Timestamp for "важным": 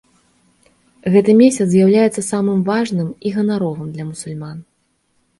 2.69-3.11